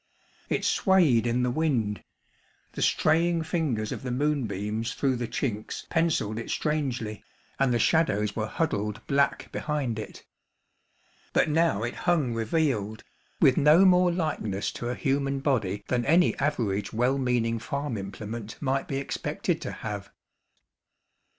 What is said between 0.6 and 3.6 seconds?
swayed in the wind. The straying